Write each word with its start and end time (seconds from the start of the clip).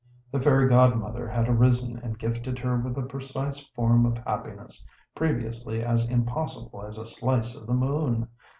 The 0.31 0.39
fairy 0.41 0.67
godmother 0.67 1.29
had 1.29 1.47
arisen 1.47 1.99
and 1.99 2.17
gifted 2.17 2.57
her 2.57 2.75
with 2.75 2.95
the 2.95 3.03
precise 3.03 3.59
form 3.59 4.03
of 4.07 4.17
happiness 4.17 4.83
previously 5.13 5.83
as 5.83 6.07
impossible 6.07 6.81
as 6.87 6.97
a 6.97 7.05
slice 7.05 7.55
of 7.55 7.67
the 7.67 7.75
moon. 7.75 8.27